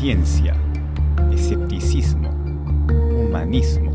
Ciencia, 0.00 0.56
escepticismo, 1.30 2.30
humanismo. 2.90 3.92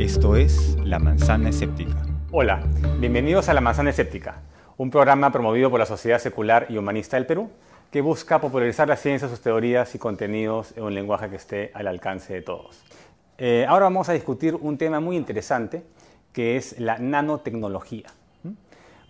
Esto 0.00 0.34
es 0.34 0.76
La 0.82 0.98
Manzana 0.98 1.50
Escéptica. 1.50 2.02
Hola, 2.32 2.64
bienvenidos 2.98 3.48
a 3.48 3.54
La 3.54 3.60
Manzana 3.60 3.90
Escéptica, 3.90 4.40
un 4.78 4.90
programa 4.90 5.30
promovido 5.30 5.70
por 5.70 5.78
la 5.78 5.86
Sociedad 5.86 6.18
Secular 6.18 6.66
y 6.70 6.76
Humanista 6.76 7.16
del 7.16 7.26
Perú 7.26 7.50
que 7.92 8.00
busca 8.00 8.40
popularizar 8.40 8.88
la 8.88 8.96
ciencia, 8.96 9.28
sus 9.28 9.40
teorías 9.40 9.94
y 9.94 10.00
contenidos 10.00 10.76
en 10.76 10.82
un 10.82 10.92
lenguaje 10.92 11.30
que 11.30 11.36
esté 11.36 11.70
al 11.72 11.86
alcance 11.86 12.34
de 12.34 12.42
todos. 12.42 12.82
Eh, 13.38 13.66
ahora 13.68 13.84
vamos 13.84 14.08
a 14.08 14.12
discutir 14.12 14.56
un 14.56 14.76
tema 14.76 14.98
muy 14.98 15.16
interesante 15.16 15.84
que 16.32 16.56
es 16.56 16.80
la 16.80 16.98
nanotecnología. 16.98 18.08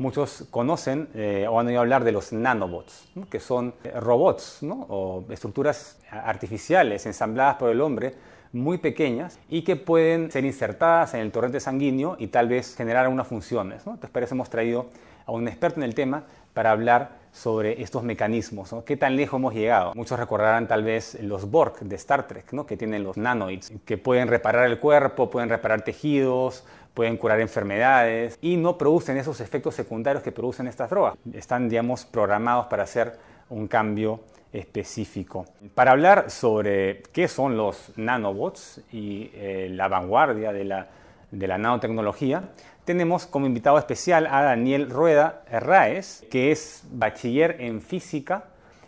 Muchos 0.01 0.46
conocen 0.51 1.11
eh, 1.12 1.46
o 1.46 1.61
han 1.61 1.67
oído 1.67 1.80
hablar 1.80 2.05
de 2.05 2.12
los 2.12 2.32
nanobots, 2.32 3.07
que 3.29 3.39
son 3.39 3.75
eh, 3.85 3.93
robots 4.00 4.61
o 4.89 5.27
estructuras 5.29 5.99
artificiales 6.11 7.04
ensambladas 7.04 7.57
por 7.57 7.68
el 7.68 7.82
hombre 7.82 8.14
muy 8.50 8.79
pequeñas 8.79 9.39
y 9.50 9.61
que 9.61 9.77
pueden 9.77 10.31
ser 10.31 10.46
insertadas 10.46 11.13
en 11.13 11.21
el 11.21 11.31
torrente 11.31 11.61
sanguíneo 11.61 12.17
y 12.18 12.29
tal 12.29 12.49
vez 12.49 12.77
generar 12.77 13.05
algunas 13.05 13.27
funciones. 13.27 13.81
Entonces, 13.81 14.08
para 14.08 14.25
eso 14.25 14.35
hemos 14.35 14.49
traído 14.49 14.86
a 15.27 15.32
un 15.32 15.46
experto 15.46 15.81
en 15.81 15.85
el 15.85 15.94
tema 15.94 16.25
para 16.55 16.71
hablar 16.71 17.21
sobre 17.32 17.80
estos 17.82 18.03
mecanismos, 18.03 18.72
¿no? 18.72 18.85
qué 18.85 18.96
tan 18.96 19.17
lejos 19.17 19.39
hemos 19.39 19.55
llegado. 19.55 19.93
Muchos 19.94 20.19
recordarán 20.19 20.67
tal 20.67 20.82
vez 20.82 21.17
los 21.22 21.49
Borg 21.49 21.79
de 21.80 21.94
Star 21.96 22.27
Trek, 22.27 22.53
¿no? 22.53 22.67
que 22.67 22.77
tienen 22.77 23.05
los 23.05 23.17
nanoids, 23.17 23.71
que 23.85 23.99
pueden 23.99 24.29
reparar 24.29 24.67
el 24.67 24.80
cuerpo, 24.80 25.30
pueden 25.30 25.49
reparar 25.49 25.82
tejidos, 25.82 26.64
pueden 26.94 27.17
curar 27.17 27.40
enfermedades 27.40 28.39
y 28.40 28.57
no 28.57 28.76
producen 28.76 29.17
esos 29.17 29.40
efectos 29.40 29.75
secundarios 29.75 30.22
que 30.22 30.32
producen 30.32 30.67
estas 30.67 30.90
drogas. 30.90 31.14
Están, 31.32 31.68
digamos, 31.68 32.05
programados 32.05 32.66
para 32.66 32.84
hacer 32.84 33.19
un 33.48 33.69
cambio 33.69 34.20
específico. 34.53 35.47
Para 35.75 35.92
hablar 35.92 36.30
sobre 36.30 37.03
qué 37.12 37.28
son 37.28 37.56
los 37.56 37.92
nanobots 37.97 38.83
y 38.92 39.30
eh, 39.34 39.68
la 39.70 39.88
vanguardia 39.88 40.52
de 40.52 40.64
la, 40.64 40.88
de 41.30 41.46
la 41.46 41.58
nanotecnología, 41.58 42.50
tenemos 42.84 43.27
como 43.27 43.46
invitado 43.46 43.78
especial 43.78 44.27
a 44.27 44.42
Daniel 44.42 44.91
Rueda 44.91 45.44
Herráez, 45.48 46.24
que 46.30 46.50
es 46.50 46.83
bachiller 46.91 47.56
en 47.61 47.80
física 47.80 48.46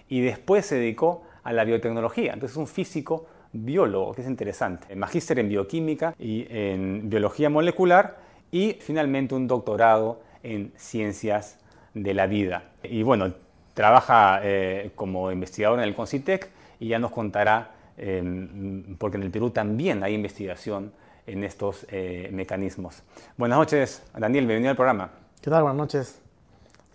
y 0.09 0.21
después 0.23 0.67
se 0.67 0.77
dedicó 0.77 1.23
a 1.45 1.53
la 1.53 1.65
biotecnología. 1.65 2.33
Entonces 2.33 2.53
es 2.53 2.59
un 2.59 2.67
físico 2.67 3.27
biólogo, 3.53 4.15
que 4.15 4.23
es 4.23 4.27
interesante. 4.27 4.95
Magíster 4.97 5.39
en 5.39 5.49
bioquímica 5.49 6.15
y 6.19 6.47
en 6.49 7.09
biología 7.09 7.51
molecular 7.51 8.19
y 8.51 8.75
finalmente 8.81 9.35
un 9.35 9.47
doctorado 9.47 10.21
en 10.43 10.73
ciencias 10.77 11.59
de 11.95 12.15
la 12.15 12.27
vida. 12.27 12.65
Y 12.83 13.03
bueno, 13.03 13.33
trabaja 13.75 14.41
eh, 14.43 14.93
como 14.95 15.31
investigador 15.31 15.79
en 15.79 15.85
el 15.85 15.95
CONCITEC 15.95 16.51
y 16.81 16.89
ya 16.89 16.99
nos 16.99 17.13
contará, 17.13 17.71
em, 17.97 18.97
porque 18.97 19.17
en 19.17 19.23
el 19.25 19.31
Perú 19.31 19.51
también 19.51 20.03
hay 20.03 20.15
investigación 20.15 20.93
en 21.27 21.45
estos 21.45 21.87
eh, 21.91 22.31
mecanismos. 22.33 23.03
Buenas 23.37 23.59
noches, 23.59 24.03
Daniel, 24.17 24.47
bienvenido 24.47 24.71
al 24.71 24.77
programa. 24.77 25.11
¿Qué 25.41 25.51
tal? 25.51 25.63
Buenas 25.63 25.79
noches. 25.79 26.21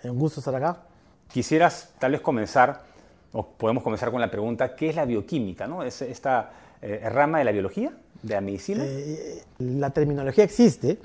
Un 0.04 0.20
gusto 0.20 0.40
estar 0.40 0.56
acá. 0.56 0.84
Quisieras 1.32 1.94
tal 2.00 2.12
vez 2.12 2.22
comenzar 2.22 2.82
o 3.38 3.46
podemos 3.46 3.84
comenzar 3.84 4.10
con 4.10 4.20
la 4.20 4.32
pregunta, 4.32 4.76
¿qué 4.76 4.90
es 4.90 4.96
la 4.96 5.06
bioquímica? 5.06 5.68
¿no? 5.68 5.84
¿Es 5.84 6.02
esta 6.02 6.52
eh, 6.82 7.08
rama 7.08 7.38
de 7.38 7.44
la 7.46 7.52
biología, 7.52 7.92
de 8.24 8.34
la 8.34 8.42
medicina? 8.42 8.84
Eh, 8.84 9.44
la 9.60 9.92
terminología 9.92 10.44
existe, 10.44 10.98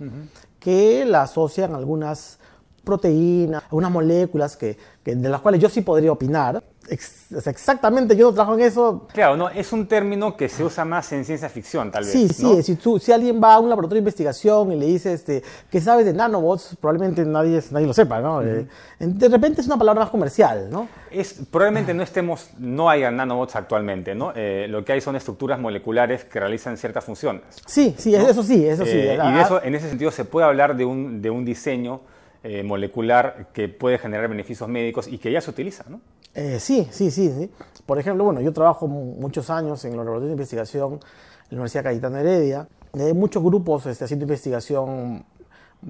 que 0.58 1.04
la 1.04 1.22
asocian 1.22 1.74
algunas 1.74 2.38
proteínas, 2.84 3.62
algunas 3.64 3.90
moléculas 3.90 4.56
que, 4.56 4.76
de 5.04 5.28
las 5.28 5.40
cuales 5.40 5.60
yo 5.60 5.68
sí 5.68 5.80
podría 5.82 6.12
opinar, 6.12 6.62
exactamente, 6.88 8.16
yo 8.16 8.28
no 8.28 8.34
trabajo 8.34 8.58
en 8.58 8.64
eso. 8.64 9.06
Claro, 9.12 9.36
no, 9.36 9.48
es 9.48 9.72
un 9.72 9.86
término 9.86 10.36
que 10.36 10.48
se 10.48 10.64
usa 10.64 10.84
más 10.84 11.12
en 11.12 11.24
ciencia 11.24 11.48
ficción, 11.48 11.90
tal 11.90 12.04
vez. 12.04 12.12
Sí, 12.12 12.28
sí, 12.28 12.62
si, 12.62 12.76
tú, 12.76 12.98
si 12.98 13.12
alguien 13.12 13.40
va 13.42 13.54
a 13.54 13.60
un 13.60 13.68
laboratorio 13.68 13.96
de 13.96 14.00
investigación 14.00 14.72
y 14.72 14.76
le 14.76 14.86
dice, 14.86 15.12
este, 15.12 15.42
¿qué 15.70 15.80
sabes 15.80 16.04
de 16.04 16.12
nanobots? 16.12 16.76
Probablemente 16.80 17.24
nadie, 17.24 17.62
nadie 17.70 17.86
lo 17.86 17.92
sepa, 17.92 18.20
¿no? 18.20 18.42
Eh, 18.42 18.66
de 18.98 19.28
repente 19.28 19.60
es 19.60 19.66
una 19.66 19.76
palabra 19.76 20.02
más 20.02 20.10
comercial, 20.10 20.68
¿no? 20.70 20.88
Es, 21.10 21.34
probablemente 21.50 21.94
no 21.94 22.02
estemos, 22.02 22.50
no 22.58 22.90
haya 22.90 23.10
nanobots 23.10 23.56
actualmente, 23.56 24.14
¿no? 24.14 24.32
Eh, 24.34 24.66
lo 24.68 24.84
que 24.84 24.92
hay 24.92 25.00
son 25.00 25.16
estructuras 25.16 25.58
moleculares 25.58 26.24
que 26.24 26.40
realizan 26.40 26.76
ciertas 26.76 27.04
funciones. 27.04 27.42
Sí, 27.66 27.94
sí, 27.98 28.14
eso 28.14 28.42
sí, 28.42 28.66
eso 28.66 28.84
sí. 28.84 28.92
Eh, 28.92 29.18
y 29.22 29.32
de 29.32 29.40
eso, 29.40 29.62
en 29.62 29.74
ese 29.74 29.88
sentido, 29.88 30.10
se 30.10 30.24
puede 30.24 30.46
hablar 30.46 30.76
de 30.76 30.84
un, 30.84 31.22
de 31.22 31.30
un 31.30 31.44
diseño 31.44 32.00
molecular 32.64 33.48
que 33.52 33.68
puede 33.68 33.98
generar 33.98 34.28
beneficios 34.28 34.68
médicos 34.68 35.06
y 35.06 35.18
que 35.18 35.30
ya 35.30 35.40
se 35.40 35.50
utiliza, 35.50 35.84
¿no? 35.88 36.00
Eh, 36.34 36.58
sí, 36.60 36.88
sí, 36.90 37.10
sí. 37.10 37.50
Por 37.84 37.98
ejemplo, 37.98 38.24
bueno, 38.24 38.40
yo 38.40 38.52
trabajo 38.52 38.86
muchos 38.88 39.50
años 39.50 39.84
en 39.84 39.96
los 39.96 40.04
laboratorios 40.04 40.30
de 40.30 40.32
investigación 40.32 40.92
en 40.94 40.98
la 41.50 41.56
Universidad 41.56 41.84
Cayetana 41.84 42.20
Heredia. 42.20 42.68
Hay 42.94 43.12
muchos 43.12 43.42
grupos 43.42 43.86
este, 43.86 44.04
haciendo 44.04 44.24
investigación 44.24 45.24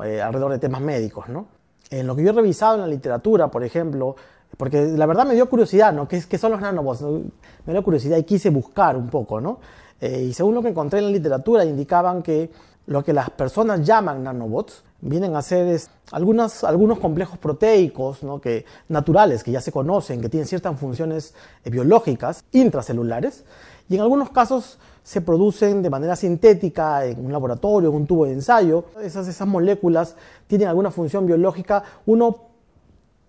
eh, 0.05 0.21
alrededor 0.21 0.53
de 0.53 0.59
temas 0.59 0.81
médicos, 0.81 1.29
¿no? 1.29 1.47
En 1.91 2.07
lo 2.07 2.17
que 2.17 2.25
yo 2.25 2.31
he 2.31 2.33
revisado 2.33 2.77
en 2.77 2.81
la 2.81 2.87
literatura, 2.87 3.49
por 3.49 3.63
ejemplo, 3.63 4.17
porque 4.57 4.83
la 4.87 5.07
verdad 5.07 5.27
me 5.27 5.35
dio 5.35 5.49
curiosidad, 5.49 5.93
¿no? 5.93 6.09
¿Qué, 6.09 6.23
qué 6.29 6.39
son 6.39 6.53
los 6.53 6.61
nanobots? 6.61 7.03
Me 7.03 7.73
dio 7.73 7.83
curiosidad 7.83 8.17
y 8.17 8.25
quise 8.25 8.51
buscar 8.51 8.97
un 8.97 9.09
poco, 9.09 9.41
¿no? 9.41 9.61
Eh, 10.01 10.23
y 10.23 10.33
según 10.33 10.55
lo 10.55 10.63
que 10.63 10.69
encontré 10.69 10.99
en 10.99 11.07
la 11.07 11.11
literatura, 11.13 11.65
indicaban 11.65 12.23
que 12.23 12.51
lo 12.87 13.05
que 13.05 13.13
las 13.13 13.31
personas 13.31 13.87
llaman 13.87 14.25
nanobots 14.25 14.83
vienen 15.01 15.35
a 15.35 15.43
ser 15.43 15.81
algunos 16.11 16.99
complejos 17.01 17.39
proteicos 17.39 18.21
que, 18.41 18.65
naturales 18.89 19.43
que 19.43 19.51
ya 19.51 19.61
se 19.61 19.73
conocen, 19.73 20.21
que 20.21 20.29
tienen 20.29 20.47
ciertas 20.47 20.79
funciones 20.79 21.35
eh, 21.65 21.71
biológicas 21.71 22.45
intracelulares, 22.53 23.45
y 23.89 23.97
en 23.97 24.01
algunos 24.01 24.31
casos 24.31 24.79
se 25.03 25.21
producen 25.21 25.83
de 25.83 25.91
manera 25.91 26.17
sintética 26.17 27.05
en 27.05 27.25
un 27.25 27.33
laboratorio, 27.33 27.91
en 27.91 27.97
un 27.97 28.07
tubo 28.07 28.25
de 28.25 28.33
ensayo. 28.33 28.85
Esas, 29.03 29.27
esas 29.27 29.49
moléculas 29.49 30.15
tienen 30.47 30.69
alguna 30.69 30.91
función 30.91 31.27
biológica. 31.27 31.83
Uno 32.07 32.53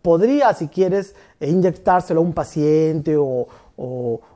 podría, 0.01 0.53
si 0.53 0.67
quieres, 0.67 1.15
eh, 1.39 1.49
inyectárselo 1.49 2.19
a 2.19 2.23
un 2.23 2.33
paciente 2.33 3.17
o, 3.17 3.47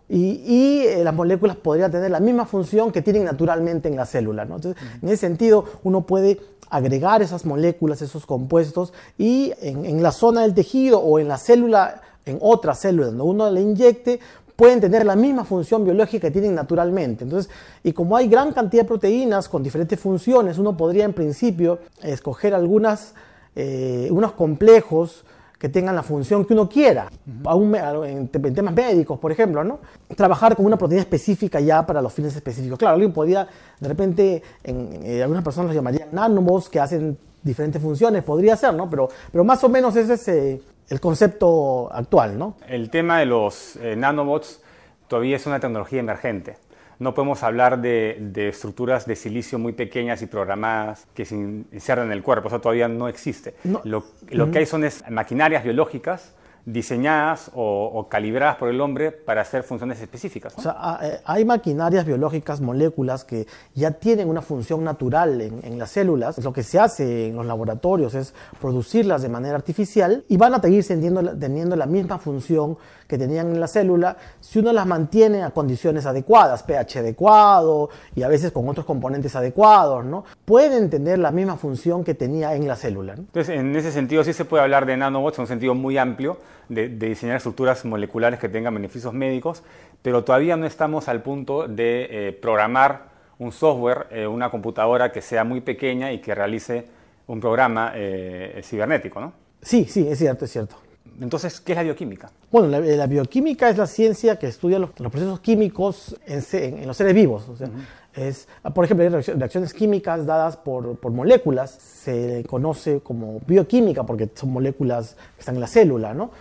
y, 0.10 0.84
eh, 0.86 1.04
las 1.04 1.14
moléculas 1.14 1.58
podrían 1.58 1.92
tener 1.92 2.10
la 2.10 2.20
misma 2.20 2.46
función 2.46 2.92
que 2.92 3.02
tienen 3.02 3.26
naturalmente 3.26 3.90
en 3.90 3.96
la 3.96 4.06
célula. 4.06 4.44
Entonces, 4.44 4.76
en 5.02 5.10
ese 5.10 5.18
sentido, 5.18 5.66
uno 5.84 6.06
puede 6.06 6.40
agregar 6.70 7.22
esas 7.22 7.46
moléculas, 7.46 8.02
esos 8.02 8.26
compuestos, 8.26 8.94
y 9.18 9.54
en, 9.62 10.02
la 10.02 10.12
zona 10.12 10.42
del 10.42 10.54
tejido 10.54 11.00
o 11.00 11.20
en 11.20 11.28
la 11.28 11.38
célula, 11.38 12.02
en 12.26 12.38
otra 12.42 12.74
célula 12.74 13.08
donde 13.08 13.24
uno 13.24 13.52
le 13.52 13.62
inyecte, 13.62 14.20
pueden 14.56 14.82
tener 14.82 15.06
la 15.06 15.16
misma 15.16 15.46
función 15.46 15.84
biológica 15.84 16.28
que 16.28 16.32
tienen 16.32 16.56
naturalmente. 16.56 17.24
Entonces, 17.26 17.52
y 17.84 17.92
como 17.92 18.18
hay 18.18 18.28
gran 18.28 18.54
cantidad 18.54 18.84
de 18.84 18.88
proteínas 18.88 19.48
con 19.50 19.62
diferentes 19.62 20.00
funciones, 20.00 20.58
uno 20.58 20.76
podría 20.76 21.06
en 21.06 21.14
principio 21.14 21.80
escoger 22.02 22.54
algunas, 22.54 23.14
eh, 23.56 24.08
unos 24.10 24.32
complejos 24.34 25.26
que 25.58 25.70
tengan 25.70 25.96
la 25.96 26.04
función 26.04 26.46
que 26.46 26.54
uno 26.54 26.70
quiera, 26.70 27.10
en, 27.26 28.28
temas 28.30 28.74
médicos, 28.74 29.20
por 29.20 29.32
ejemplo, 29.32 29.64
¿no? 29.64 29.80
Trabajar 30.16 30.56
con 30.56 30.66
una 30.66 30.78
proteína 30.78 31.02
específica 31.02 31.60
ya 31.60 31.86
para 31.86 32.02
los 32.02 32.14
fines 32.14 32.36
específicos. 32.36 32.78
Claro, 32.78 32.94
alguien 32.94 33.12
podría, 33.12 33.48
de 33.80 33.88
repente, 33.88 34.44
en, 34.64 35.00
eh, 35.04 35.24
algunas 35.24 35.44
personas 35.44 35.68
los 35.68 35.76
llamarían 35.76 36.10
nanobots 36.12 36.70
que 36.70 36.80
hacen 36.80 37.18
diferentes 37.42 37.82
funciones, 37.82 38.24
podría 38.24 38.56
ser, 38.56 38.74
¿no? 38.74 38.90
Pero, 38.90 39.10
pero 39.32 39.44
más 39.44 39.64
o 39.64 39.70
menos 39.70 39.96
ese 39.96 40.14
es 40.14 40.28
eh, 40.28 40.62
el 40.90 41.00
concepto 41.00 41.92
actual, 41.92 42.38
¿no? 42.38 42.56
El 42.68 42.90
tema 42.90 43.20
de 43.20 43.26
los 43.26 43.78
eh, 43.78 43.96
nanobots 43.96 44.62
todavía 45.08 45.38
es 45.38 45.46
una 45.48 45.60
tecnología 45.60 46.00
emergente 46.00 46.58
no 47.00 47.14
podemos 47.14 47.44
hablar 47.44 47.82
de, 47.82 48.32
estructuras 48.50 49.06
de 49.06 49.16
silicio 49.16 49.60
muy 49.60 49.74
pequeñas 49.74 50.22
y 50.22 50.28
programadas 50.28 51.08
que 51.14 51.26
se 51.26 51.36
insertan 51.36 52.08
en 52.08 52.12
el 52.14 52.24
cuerpo, 52.24 52.48
eso 52.48 52.62
todavía 52.62 52.88
no 52.88 53.08
existe. 53.08 53.56
Lo, 53.84 54.04
que 54.52 54.60
hay 54.60 54.66
son 54.66 54.84
maquinarias 55.10 55.64
biológicas 55.64 56.34
diseñadas 56.68 57.50
o, 57.56 58.08
calibradas 58.10 58.58
por 58.58 58.68
el 58.68 58.82
hombre 58.82 59.14
para 59.14 59.42
hacer 59.42 59.64
funciones 59.64 60.02
específicas. 60.02 60.54
O 60.58 60.62
sea, 60.62 61.00
eh, 61.02 61.22
hay 61.24 61.46
maquinarias 61.46 62.06
biológicas, 62.06 62.60
moléculas 62.60 63.24
que 63.24 63.48
ya 63.74 63.92
tienen 63.92 64.28
una 64.28 64.42
función 64.42 64.84
natural 64.84 65.40
en, 65.40 65.80
las 65.80 65.92
células. 65.92 66.38
Lo 66.44 66.52
que 66.52 66.64
se 66.64 66.78
hace 66.78 67.28
en 67.28 67.38
los 67.38 67.46
laboratorios 67.46 68.14
es 68.16 68.34
producirlas 68.60 69.22
de 69.22 69.30
manera 69.30 69.56
artificial 69.56 70.26
y 70.28 70.36
van 70.36 70.56
a 70.56 70.62
seguir 70.62 70.86
teniendo, 70.86 71.38
teniendo 71.38 71.78
la 71.78 71.86
misma 71.86 72.18
función 72.18 72.78
que 73.08 73.18
tenían 73.18 73.48
en 73.48 73.62
la 73.62 73.68
célula 73.68 74.18
si 74.42 74.60
uno 74.60 74.74
las 74.74 74.86
mantiene 74.86 75.44
a 75.44 75.52
condiciones 75.52 76.06
adecuadas, 76.06 76.64
pH 76.64 77.00
adecuado 77.00 77.90
y 78.14 78.24
a 78.24 78.28
veces 78.28 78.52
con 78.52 78.68
otros 78.68 78.86
componentes 78.86 79.34
adecuados, 79.38 80.04
¿no? 80.04 80.26
Pueden 80.44 80.90
tener 80.90 81.20
la 81.20 81.32
misma 81.32 81.56
función 81.56 82.04
que 82.04 82.14
tenía 82.14 82.56
en 82.56 82.68
la 82.68 82.76
célula. 82.76 83.14
Entonces, 83.14 83.58
en 83.58 83.74
ese 83.74 83.94
sentido 83.94 84.26
sí 84.26 84.34
se 84.34 84.44
puede 84.44 84.64
hablar 84.64 84.86
de 84.86 84.98
nanobots 84.98 85.38
en 85.38 85.44
un 85.44 85.48
sentido 85.48 85.74
muy 85.74 85.98
amplio, 85.98 86.38
de, 86.70 86.90
diseñar 86.90 87.38
estructuras 87.38 87.86
moleculares 87.86 88.40
que 88.40 88.50
tengan 88.50 88.74
beneficios 88.74 89.14
médicos, 89.14 89.64
pero 90.02 90.24
todavía 90.24 90.56
no 90.58 90.66
estamos 90.66 91.08
al 91.08 91.22
punto 91.22 91.68
de 91.68 92.08
eh, 92.10 92.32
programar 92.34 93.18
un 93.40 93.52
software, 93.52 94.08
eh, 94.12 94.28
una 94.28 94.50
computadora 94.50 95.12
que 95.12 95.22
sea 95.22 95.44
muy 95.44 95.62
pequeña 95.62 96.12
y 96.12 96.20
que 96.20 96.34
realice 96.34 96.86
un 97.28 97.40
programa 97.40 97.92
eh, 97.96 98.62
cibernético, 98.64 99.20
¿no? 99.20 99.34
Sí, 99.62 99.86
sí, 99.86 100.08
es 100.08 100.18
cierto, 100.18 100.46
es 100.46 100.52
cierto. 100.52 100.78
Entonces, 101.20 101.60
¿qué 101.60 101.72
es 101.72 101.78
la 101.78 101.84
bioquímica? 101.84 102.30
Bueno, 102.52 102.80
la, 102.80 103.08
bioquímica 103.08 103.70
es 103.70 103.78
la 103.78 103.88
ciencia 103.88 104.38
que 104.38 104.48
estudia 104.48 104.78
los, 104.78 104.92
procesos 104.92 105.40
químicos 105.40 106.16
en, 106.26 106.86
los 106.86 106.96
seres 106.96 107.14
vivos. 107.14 107.50
O 107.50 107.56
sea, 107.58 107.70
es, 108.18 108.48
por 108.74 108.84
ejemplo, 108.84 109.06
hay 109.06 109.10
reacciones 109.10 109.74
químicas 109.74 110.26
dadas 110.26 110.58
por, 110.58 110.98
por, 110.98 111.12
moléculas, 111.12 111.72
se 111.72 112.44
conoce 112.50 113.00
como 113.02 113.40
bioquímica 113.46 114.06
porque 114.06 114.30
son 114.34 114.52
moléculas 114.52 115.16
que 115.36 115.40
están 115.40 115.56
en 115.56 115.62
la 115.62 115.68
célula, 115.68 116.14
¿no? 116.14 116.32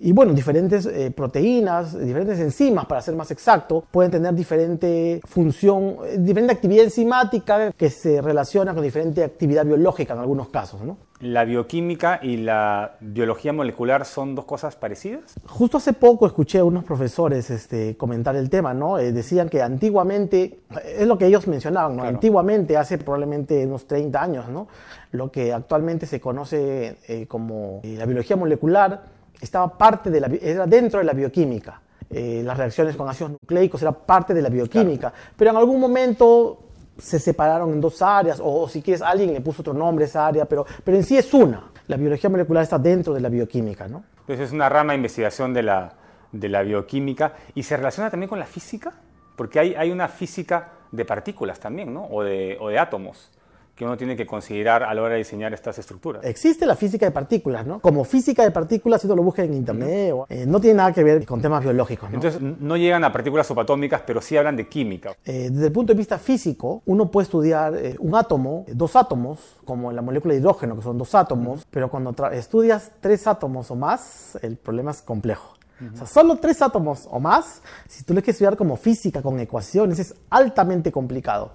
Y 0.00 0.12
bueno, 0.12 0.32
diferentes 0.32 0.86
eh, 0.86 1.10
proteínas, 1.10 1.98
diferentes 1.98 2.38
enzimas, 2.38 2.86
para 2.86 3.00
ser 3.00 3.16
más 3.16 3.30
exacto, 3.30 3.84
pueden 3.90 4.10
tener 4.10 4.34
diferente 4.34 5.20
función, 5.24 5.96
eh, 6.06 6.16
diferente 6.18 6.52
actividad 6.52 6.84
enzimática 6.84 7.72
que 7.72 7.90
se 7.90 8.22
relaciona 8.22 8.72
con 8.72 8.82
diferente 8.82 9.24
actividad 9.24 9.64
biológica 9.66 10.14
en 10.14 10.20
algunos 10.20 10.48
casos, 10.48 10.82
¿no? 10.82 10.96
¿La 11.24 11.46
bioquímica 11.46 12.20
y 12.22 12.36
la 12.36 12.96
biología 13.00 13.54
molecular 13.54 14.04
son 14.04 14.34
dos 14.34 14.44
cosas 14.44 14.76
parecidas? 14.76 15.36
Justo 15.46 15.78
hace 15.78 15.94
poco 15.94 16.26
escuché 16.26 16.58
a 16.58 16.64
unos 16.64 16.84
profesores 16.84 17.48
este, 17.48 17.96
comentar 17.96 18.36
el 18.36 18.50
tema, 18.50 18.74
¿no? 18.74 18.98
Eh, 18.98 19.10
decían 19.10 19.48
que 19.48 19.62
antiguamente, 19.62 20.58
es 20.84 21.06
lo 21.06 21.16
que 21.16 21.24
ellos 21.24 21.46
mencionaban, 21.46 21.96
¿no? 21.96 22.02
Antiguamente, 22.02 22.76
hace 22.76 22.98
probablemente 22.98 23.64
unos 23.64 23.86
30 23.86 24.22
años, 24.22 24.48
¿no? 24.50 24.68
Lo 25.12 25.32
que 25.32 25.54
actualmente 25.54 26.04
se 26.04 26.20
conoce 26.20 26.98
eh, 27.08 27.26
como 27.26 27.80
eh, 27.84 27.94
la 27.96 28.04
biología 28.04 28.36
molecular 28.36 29.04
estaba 29.40 29.78
parte 29.78 30.10
de 30.10 30.20
la, 30.20 30.26
era 30.26 30.66
dentro 30.66 30.98
de 30.98 31.06
la 31.06 31.14
bioquímica. 31.14 31.80
las 32.10 32.58
reacciones 32.58 32.96
con 32.96 33.08
ácidos 33.08 33.32
nucleicos 33.32 33.80
era 33.80 33.92
parte 33.92 34.34
de 34.34 34.42
la 34.42 34.50
bioquímica, 34.50 35.10
pero 35.38 35.52
en 35.52 35.56
algún 35.56 35.80
momento 35.80 36.64
se 36.98 37.18
separaron 37.18 37.70
en 37.72 37.80
dos 37.80 38.00
áreas, 38.02 38.40
o, 38.42 38.68
si 38.68 38.82
quieres, 38.82 39.02
alguien 39.02 39.32
le 39.32 39.40
puso 39.40 39.62
otro 39.62 39.74
nombre 39.74 40.04
a 40.04 40.08
esa 40.08 40.26
área, 40.26 40.44
pero, 40.44 40.64
pero 40.82 40.96
en 40.96 41.04
sí 41.04 41.16
es 41.16 41.32
una. 41.34 41.70
La 41.86 41.96
biología 41.96 42.30
molecular 42.30 42.62
está 42.62 42.78
dentro 42.78 43.12
de 43.12 43.20
la 43.20 43.28
bioquímica, 43.28 43.88
¿no? 43.88 44.04
Entonces 44.20 44.46
es 44.46 44.52
una 44.52 44.68
rama 44.68 44.92
de 44.92 44.96
investigación 44.96 45.52
de 45.52 45.62
la, 45.62 45.92
de 46.32 46.48
la 46.48 46.62
bioquímica 46.62 47.34
y 47.54 47.62
se 47.62 47.76
relaciona 47.76 48.10
también 48.10 48.28
con 48.28 48.38
la 48.38 48.46
física, 48.46 48.92
porque 49.36 49.58
hay, 49.58 49.74
hay 49.74 49.90
una 49.90 50.08
física 50.08 50.70
de 50.90 51.04
partículas 51.04 51.60
también, 51.60 51.92
¿no? 51.92 52.06
O 52.06 52.22
de, 52.22 52.56
o 52.60 52.68
de 52.68 52.78
átomos 52.78 53.30
que 53.74 53.84
uno 53.84 53.96
tiene 53.96 54.16
que 54.16 54.26
considerar 54.26 54.84
a 54.84 54.94
la 54.94 55.02
hora 55.02 55.12
de 55.12 55.18
diseñar 55.18 55.52
estas 55.52 55.78
estructuras. 55.78 56.24
Existe 56.24 56.64
la 56.64 56.76
física 56.76 57.06
de 57.06 57.12
partículas, 57.12 57.66
¿no? 57.66 57.80
Como 57.80 58.04
física 58.04 58.44
de 58.44 58.50
partículas, 58.52 59.00
si 59.00 59.06
uno 59.06 59.16
lo 59.16 59.22
busca 59.22 59.42
en 59.42 59.54
internet, 59.54 60.14
eh, 60.28 60.44
no 60.46 60.60
tiene 60.60 60.76
nada 60.76 60.92
que 60.92 61.02
ver 61.02 61.26
con 61.26 61.42
temas 61.42 61.62
biológicos, 61.62 62.10
¿no? 62.10 62.16
Entonces, 62.16 62.40
no 62.40 62.76
llegan 62.76 63.02
a 63.04 63.12
partículas 63.12 63.46
subatómicas, 63.46 64.02
pero 64.06 64.20
sí 64.20 64.36
hablan 64.36 64.56
de 64.56 64.68
química. 64.68 65.16
Eh, 65.24 65.48
desde 65.50 65.66
el 65.66 65.72
punto 65.72 65.92
de 65.92 65.96
vista 65.96 66.18
físico, 66.18 66.82
uno 66.86 67.10
puede 67.10 67.24
estudiar 67.24 67.74
eh, 67.76 67.96
un 67.98 68.14
átomo, 68.14 68.64
dos 68.68 68.94
átomos, 68.94 69.40
como 69.64 69.90
en 69.90 69.96
la 69.96 70.02
molécula 70.02 70.34
de 70.34 70.40
hidrógeno, 70.40 70.76
que 70.76 70.82
son 70.82 70.96
dos 70.96 71.14
átomos, 71.14 71.66
pero 71.70 71.90
cuando 71.90 72.14
estudias 72.32 72.92
tres 73.00 73.26
átomos 73.26 73.70
o 73.70 73.76
más, 73.76 74.38
el 74.42 74.56
problema 74.56 74.92
es 74.92 75.02
complejo. 75.02 75.54
O 75.92 75.96
sea, 75.96 76.06
solo 76.06 76.36
tres 76.36 76.62
átomos 76.62 77.08
o 77.10 77.18
más, 77.18 77.60
si 77.88 78.04
tú 78.04 78.14
le 78.14 78.22
quieres 78.22 78.36
estudiar 78.36 78.56
como 78.56 78.76
física, 78.76 79.20
con 79.20 79.38
ecuaciones, 79.40 79.98
es 79.98 80.14
altamente 80.30 80.92
complicado. 80.92 81.52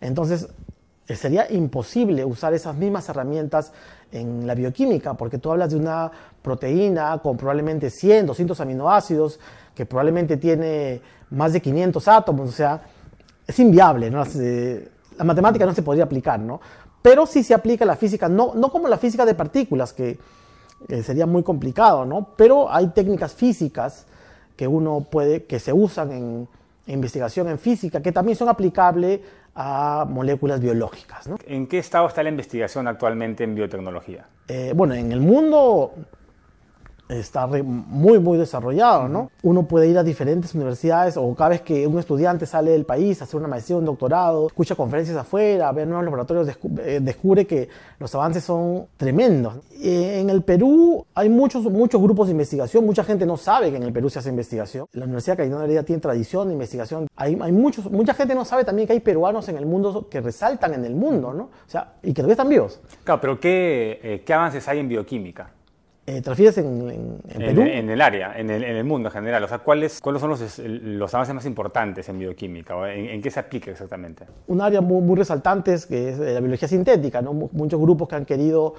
Entonces, 0.00 0.44
eh, 0.44 0.48
sería 1.16 1.50
imposible 1.50 2.24
usar 2.24 2.54
esas 2.54 2.76
mismas 2.76 3.08
herramientas 3.08 3.72
en 4.12 4.46
la 4.46 4.54
bioquímica, 4.54 5.14
porque 5.14 5.38
tú 5.38 5.50
hablas 5.50 5.70
de 5.70 5.76
una 5.76 6.10
proteína 6.42 7.18
con 7.22 7.36
probablemente 7.36 7.90
100, 7.90 8.26
200 8.26 8.60
aminoácidos, 8.60 9.40
que 9.74 9.86
probablemente 9.86 10.36
tiene 10.36 11.00
más 11.30 11.52
de 11.52 11.60
500 11.60 12.08
átomos, 12.08 12.48
o 12.48 12.52
sea, 12.52 12.82
es 13.46 13.58
inviable, 13.58 14.10
¿no? 14.10 14.24
La 15.16 15.24
matemática 15.24 15.66
no 15.66 15.74
se 15.74 15.82
podría 15.82 16.04
aplicar, 16.04 16.40
¿no? 16.40 16.60
Pero 17.02 17.26
sí 17.26 17.42
se 17.42 17.54
aplica 17.54 17.84
la 17.84 17.96
física, 17.96 18.28
no, 18.28 18.54
no 18.54 18.70
como 18.70 18.88
la 18.88 18.98
física 18.98 19.24
de 19.24 19.34
partículas, 19.34 19.92
que 19.92 20.18
sería 21.02 21.26
muy 21.26 21.42
complicado, 21.42 22.04
¿no? 22.04 22.28
Pero 22.36 22.72
hay 22.72 22.88
técnicas 22.88 23.32
físicas 23.32 24.06
que 24.56 24.66
uno 24.66 25.06
puede, 25.10 25.44
que 25.44 25.58
se 25.58 25.72
usan 25.72 26.12
en 26.12 26.48
investigación 26.86 27.48
en 27.48 27.58
física, 27.58 28.02
que 28.02 28.12
también 28.12 28.36
son 28.36 28.48
aplicables 28.48 29.20
a 29.54 30.06
moléculas 30.08 30.60
biológicas. 30.60 31.26
¿no? 31.26 31.36
¿En 31.46 31.66
qué 31.66 31.78
estado 31.78 32.06
está 32.06 32.22
la 32.22 32.30
investigación 32.30 32.88
actualmente 32.88 33.44
en 33.44 33.54
biotecnología? 33.54 34.26
Eh, 34.48 34.72
bueno, 34.74 34.94
en 34.94 35.12
el 35.12 35.20
mundo 35.20 35.94
está 37.10 37.46
muy, 37.46 38.18
muy 38.18 38.38
desarrollado, 38.38 39.08
¿no? 39.08 39.30
Uno 39.42 39.64
puede 39.64 39.88
ir 39.88 39.98
a 39.98 40.02
diferentes 40.02 40.54
universidades 40.54 41.16
o 41.16 41.34
cada 41.34 41.50
vez 41.50 41.62
que 41.62 41.86
un 41.86 41.98
estudiante 41.98 42.46
sale 42.46 42.70
del 42.70 42.84
país 42.84 43.20
a 43.20 43.24
hacer 43.24 43.38
una 43.38 43.48
maestría, 43.48 43.76
un 43.76 43.84
doctorado, 43.84 44.46
escucha 44.46 44.74
conferencias 44.74 45.16
afuera, 45.16 45.72
ve 45.72 45.86
nuevos 45.86 46.04
laboratorios, 46.04 46.48
eh, 46.78 47.00
descubre 47.02 47.46
que 47.46 47.68
los 47.98 48.14
avances 48.14 48.44
son 48.44 48.86
tremendos. 48.96 49.54
Eh, 49.82 50.20
en 50.20 50.30
el 50.30 50.42
Perú 50.42 51.04
hay 51.14 51.28
muchos, 51.28 51.64
muchos 51.64 52.00
grupos 52.00 52.28
de 52.28 52.32
investigación, 52.32 52.86
mucha 52.86 53.04
gente 53.04 53.26
no 53.26 53.36
sabe 53.36 53.70
que 53.70 53.76
en 53.76 53.82
el 53.82 53.92
Perú 53.92 54.08
se 54.08 54.20
hace 54.20 54.28
investigación. 54.28 54.86
La 54.92 55.04
Universidad 55.04 55.36
Cayetano 55.36 55.64
Heredia 55.64 55.82
tiene 55.82 56.00
tradición 56.00 56.48
de 56.48 56.54
investigación. 56.54 57.08
Hay, 57.16 57.36
hay 57.40 57.52
muchos, 57.52 57.90
mucha 57.90 58.14
gente 58.14 58.34
no 58.34 58.44
sabe 58.44 58.64
también 58.64 58.86
que 58.86 58.92
hay 58.92 59.00
peruanos 59.00 59.48
en 59.48 59.56
el 59.56 59.66
mundo 59.66 60.08
que 60.08 60.20
resaltan 60.20 60.74
en 60.74 60.84
el 60.84 60.94
mundo, 60.94 61.32
¿no? 61.32 61.44
O 61.44 61.50
sea, 61.66 61.94
y 62.02 62.08
que 62.08 62.22
todavía 62.22 62.34
están 62.34 62.48
vivos. 62.48 62.80
Claro, 63.04 63.20
pero 63.20 63.40
¿qué, 63.40 64.00
eh, 64.02 64.22
qué 64.24 64.32
avances 64.32 64.66
hay 64.68 64.78
en 64.78 64.88
bioquímica? 64.88 65.50
Eh, 66.06 66.22
¿Te 66.22 66.30
refieres 66.30 66.58
en, 66.58 67.20
Perú? 67.36 67.62
En, 67.62 67.88
el 67.90 68.00
área, 68.00 68.36
en 68.36 68.50
el, 68.50 68.84
mundo 68.84 69.08
en 69.08 69.12
general. 69.12 69.44
O 69.44 69.48
sea, 69.48 69.58
¿cuáles, 69.58 70.00
cuáles 70.00 70.20
son 70.20 70.30
los, 70.30 70.58
los 70.58 71.14
avances 71.14 71.34
más 71.34 71.46
importantes 71.46 72.08
en 72.08 72.18
bioquímica? 72.18 72.74
O 72.74 72.86
en, 72.86 73.20
qué 73.22 73.30
se 73.30 73.38
aplica 73.38 73.70
exactamente? 73.70 74.24
Un 74.48 74.60
área 74.60 74.80
muy, 74.80 75.02
muy 75.02 75.16
resaltante 75.16 75.74
es, 75.74 75.86
que 75.86 76.10
es 76.10 76.18
la 76.18 76.40
biología 76.40 76.66
sintética. 76.66 77.22
¿no? 77.22 77.32
Muchos 77.32 77.80
grupos 77.80 78.08
que 78.08 78.16
han 78.16 78.24
querido 78.24 78.74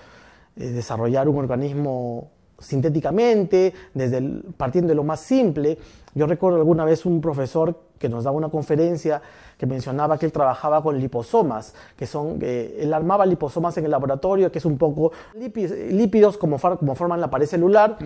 eh, 0.57 0.71
desarrollar 0.71 1.29
un 1.29 1.38
organismo 1.38 2.31
sintéticamente, 2.59 3.73
desde 3.94 4.21
partiendo 4.57 4.89
de 4.89 4.95
lo 4.95 5.03
más 5.03 5.21
simple. 5.21 5.77
Yo 6.13 6.27
recuerdo 6.27 6.57
alguna 6.57 6.85
vez 6.85 7.06
un 7.06 7.21
profesor 7.21 7.79
que 8.01 8.09
nos 8.09 8.24
daba 8.24 8.36
una 8.36 8.50
conferencia 8.50 9.21
que 9.57 9.68
mencionaba 9.68 10.18
que 10.18 10.25
él 10.25 10.31
trabajaba 10.31 10.81
con 10.81 11.00
liposomas, 11.00 11.75
que 11.95 12.07
son, 12.07 12.39
él 12.42 12.92
armaba 12.92 13.27
liposomas 13.27 13.77
en 13.77 13.86
el 13.86 13.92
laboratorio, 13.92 14.51
que 14.51 14.57
es 14.57 14.65
un 14.65 14.77
poco 14.77 15.12
lípidos, 15.36 16.36
como, 16.38 16.57
como 16.57 16.95
forman 16.95 17.21
la 17.21 17.30
pared 17.30 17.45
celular, 17.45 17.98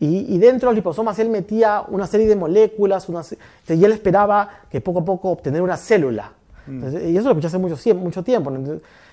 y, 0.00 0.36
dentro 0.38 0.68
de 0.68 0.72
los 0.72 0.74
liposomas 0.74 1.16
él 1.20 1.30
metía 1.30 1.84
una 1.88 2.08
serie 2.08 2.26
de 2.26 2.34
moléculas, 2.34 3.06
y 3.68 3.84
él 3.84 3.92
esperaba 3.92 4.50
que 4.68 4.80
poco 4.80 4.98
a 4.98 5.04
poco 5.04 5.30
obtener 5.30 5.62
una 5.62 5.76
célula. 5.76 6.32
Mm. 6.66 6.82
y 7.10 7.16
eso 7.16 7.26
lo 7.26 7.30
escuché 7.30 7.46
hace 7.46 7.58
mucho, 7.58 7.76
mucho 7.94 8.24
tiempo. 8.24 8.52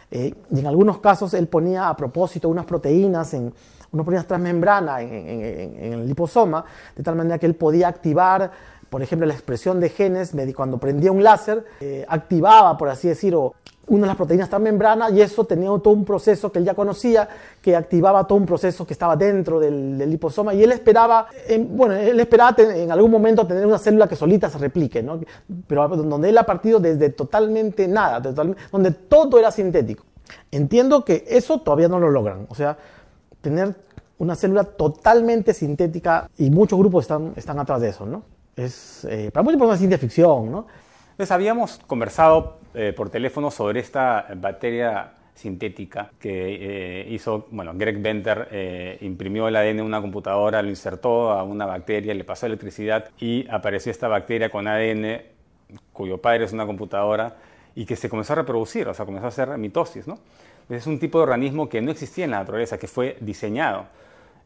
Eh, 0.09 0.33
y 0.51 0.59
en 0.59 0.65
algunos 0.65 0.97
casos 0.97 1.33
él 1.35 1.47
ponía 1.47 1.89
a 1.89 1.95
propósito 1.95 2.49
unas 2.49 2.65
proteínas 2.65 3.33
en 3.35 3.53
unas 3.91 4.05
proteínas 4.05 4.27
transmembrana 4.27 5.01
en, 5.01 5.13
en, 5.13 5.93
el 5.93 6.07
liposoma, 6.07 6.65
de 6.95 7.03
tal 7.03 7.15
manera 7.15 7.37
que 7.37 7.45
él 7.45 7.53
podía 7.53 7.87
activar 7.87 8.51
por 8.93 9.01
ejemplo, 9.01 9.25
la 9.25 9.33
expresión 9.33 9.79
de 9.79 9.89
genes, 9.89 10.35
cuando 10.55 10.77
prendía 10.77 11.11
un 11.11 11.23
láser, 11.23 11.65
eh, 11.81 12.05
activaba, 12.07 12.77
por 12.77 12.89
así 12.89 13.07
decirlo, 13.07 13.55
una 13.87 14.01
de 14.01 14.07
las 14.09 14.15
proteínas 14.15 14.49
transmembrana 14.49 15.09
y 15.09 15.19
eso 15.19 15.45
tenía 15.45 15.69
todo 15.79 15.95
un 15.95 16.05
proceso 16.05 16.51
que 16.51 16.59
él 16.59 16.65
ya 16.65 16.75
conocía, 16.75 17.27
que 17.59 17.75
activaba 17.75 18.27
todo 18.27 18.37
un 18.37 18.45
proceso 18.45 18.85
que 18.85 18.93
estaba 18.93 19.15
dentro 19.15 19.59
del, 19.59 19.97
liposoma 19.97 20.53
y 20.53 20.61
él 20.61 20.71
esperaba, 20.73 21.25
bueno, 21.69 21.95
él 21.95 22.19
esperaba 22.19 22.55
en 22.59 22.91
algún 22.91 23.09
momento 23.09 23.47
tener 23.47 23.65
una 23.65 23.79
célula 23.79 24.07
que 24.07 24.15
solita 24.15 24.47
se 24.47 24.59
replique, 24.59 25.01
¿no? 25.01 25.19
pero 25.65 25.87
donde 25.87 26.29
él 26.29 26.37
ha 26.37 26.43
partido 26.43 26.79
desde 26.79 27.09
totalmente 27.09 27.87
nada, 27.87 28.19
donde 28.19 28.91
todo 28.91 29.39
era 29.39 29.49
sintético. 29.49 30.03
Entiendo 30.51 31.03
que 31.03 31.25
eso 31.27 31.61
todavía 31.61 31.87
no 31.87 31.99
lo 31.99 32.11
logran, 32.11 32.45
o 32.47 32.53
sea, 32.53 32.77
tener 33.41 33.73
una 34.19 34.35
célula 34.35 34.65
totalmente 34.65 35.55
sintética 35.55 36.29
y 36.37 36.51
muchos 36.51 36.77
grupos 36.77 37.05
están, 37.05 37.33
están 37.35 37.57
atrás 37.57 37.81
de 37.81 37.89
eso, 37.89 38.05
¿no? 38.05 38.32
Es 38.55 39.05
eh, 39.05 39.31
para 39.31 39.43
muchos 39.43 39.59
personas 39.59 39.79
ciencia 39.79 39.97
ficción, 39.97 40.51
¿no? 40.51 40.67
Entonces 41.11 41.31
habíamos 41.31 41.79
conversado 41.85 42.57
eh, 42.73 42.93
por 42.95 43.09
teléfono 43.09 43.51
sobre 43.51 43.79
esta 43.79 44.27
bacteria 44.35 45.13
sintética 45.35 46.11
que 46.19 47.01
eh, 47.01 47.07
hizo, 47.09 47.47
bueno, 47.51 47.73
Greg 47.75 48.01
Benter 48.01 48.97
imprimió 49.01 49.47
el 49.47 49.55
ADN 49.55 49.79
en 49.79 49.81
una 49.81 50.01
computadora, 50.01 50.61
lo 50.61 50.69
insertó 50.69 51.31
a 51.31 51.43
una 51.43 51.65
bacteria, 51.65 52.13
le 52.13 52.23
pasó 52.23 52.45
electricidad 52.45 53.09
y 53.19 53.47
apareció 53.49 53.91
esta 53.91 54.07
bacteria 54.07 54.49
con 54.49 54.67
ADN 54.67 55.21
cuyo 55.91 56.19
padre 56.19 56.45
es 56.45 56.53
una 56.53 56.65
computadora 56.65 57.35
y 57.75 57.85
que 57.85 57.95
se 57.95 58.09
comenzó 58.09 58.33
a 58.33 58.37
reproducir, 58.37 58.87
o 58.87 58.93
sea, 58.93 59.05
comenzó 59.05 59.25
a 59.25 59.29
hacer 59.29 59.57
mitosis, 59.57 60.07
¿no? 60.07 60.19
Es 60.69 60.87
un 60.87 60.99
tipo 60.99 61.17
de 61.17 61.23
organismo 61.23 61.67
que 61.67 61.81
no 61.81 61.91
existía 61.91 62.25
en 62.25 62.31
la 62.31 62.39
naturaleza, 62.39 62.77
que 62.77 62.87
fue 62.87 63.17
diseñado. 63.19 63.85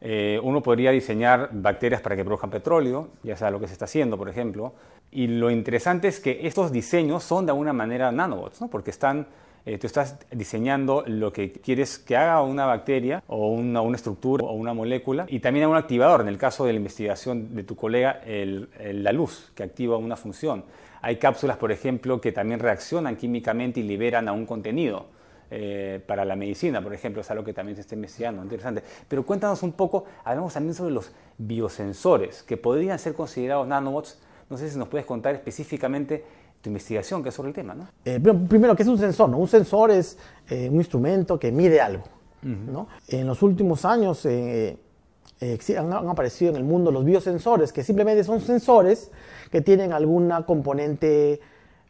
Eh, 0.00 0.38
uno 0.42 0.62
podría 0.62 0.90
diseñar 0.90 1.50
bacterias 1.52 2.00
para 2.00 2.16
que 2.16 2.24
produzcan 2.24 2.50
petróleo, 2.50 3.08
ya 3.22 3.36
sea 3.36 3.50
lo 3.50 3.58
que 3.58 3.66
se 3.66 3.72
está 3.72 3.86
haciendo, 3.86 4.16
por 4.16 4.28
ejemplo. 4.28 4.74
Y 5.10 5.26
lo 5.26 5.50
interesante 5.50 6.08
es 6.08 6.20
que 6.20 6.46
estos 6.46 6.70
diseños 6.70 7.24
son 7.24 7.46
de 7.46 7.52
alguna 7.52 7.72
manera 7.72 8.12
nanobots, 8.12 8.60
¿no? 8.60 8.68
porque 8.68 8.90
están, 8.90 9.26
eh, 9.64 9.78
tú 9.78 9.86
estás 9.86 10.18
diseñando 10.30 11.02
lo 11.06 11.32
que 11.32 11.50
quieres 11.52 11.98
que 11.98 12.16
haga 12.16 12.42
una 12.42 12.66
bacteria 12.66 13.22
o 13.26 13.48
una, 13.48 13.82
estructura 13.94 14.44
o 14.44 14.52
una 14.52 14.74
molécula 14.74 15.26
y 15.28 15.40
también 15.40 15.64
hay 15.64 15.70
un 15.70 15.76
activador, 15.78 16.20
en 16.20 16.28
el 16.28 16.38
caso 16.38 16.64
de 16.64 16.72
la 16.72 16.76
investigación 16.76 17.54
de 17.56 17.64
tu 17.64 17.74
colega, 17.74 18.20
la 18.26 19.12
luz, 19.12 19.50
que 19.54 19.62
activa 19.62 19.96
una 19.96 20.16
función. 20.16 20.64
Hay 21.00 21.16
cápsulas, 21.16 21.56
por 21.56 21.72
ejemplo, 21.72 22.20
que 22.20 22.32
también 22.32 22.60
reaccionan 22.60 23.16
químicamente 23.16 23.80
y 23.80 23.84
liberan 23.84 24.28
a 24.28 24.32
un 24.32 24.46
contenido. 24.46 25.06
Eh, 25.50 26.02
para 26.06 26.24
la 26.24 26.36
medicina, 26.36 26.82
por 26.82 26.92
ejemplo, 26.92 27.22
es 27.22 27.30
algo 27.30 27.42
que 27.42 27.54
también 27.54 27.76
se 27.76 27.80
está 27.80 27.94
investigando, 27.94 28.42
interesante. 28.42 28.82
Pero 29.08 29.24
cuéntanos 29.24 29.62
un 29.62 29.72
poco, 29.72 30.04
hablamos 30.24 30.52
también 30.52 30.74
sobre 30.74 30.92
los 30.92 31.10
biosensores, 31.38 32.42
que 32.42 32.56
podrían 32.56 32.98
ser 32.98 33.14
considerados 33.14 33.66
nanobots. 33.66 34.18
No 34.50 34.58
sé 34.58 34.70
si 34.70 34.78
nos 34.78 34.88
puedes 34.88 35.06
contar 35.06 35.34
específicamente 35.34 36.24
tu 36.60 36.70
investigación 36.70 37.22
que 37.22 37.30
es 37.30 37.34
sobre 37.34 37.48
el 37.50 37.54
tema, 37.54 37.74
¿no? 37.74 37.88
Eh, 38.04 38.20
primero, 38.48 38.74
¿qué 38.76 38.82
es 38.82 38.88
un 38.88 38.98
sensor? 38.98 39.30
Un 39.30 39.48
sensor 39.48 39.90
es 39.90 40.18
un 40.50 40.76
instrumento 40.76 41.38
que 41.38 41.52
mide 41.52 41.80
algo. 41.80 42.04
¿no? 42.42 42.88
En 43.08 43.26
los 43.26 43.42
últimos 43.42 43.84
años 43.84 44.24
han, 44.24 45.92
han, 45.92 46.08
aparecido 46.08 46.50
en 46.52 46.56
el 46.56 46.64
mundo 46.64 46.90
los 46.90 47.04
biosensores, 47.04 47.72
que 47.72 47.82
simplemente 47.82 48.22
son 48.22 48.40
sensores 48.40 49.10
que 49.50 49.60
tienen 49.60 49.92
alguna 49.92 50.46
componente 50.46 51.40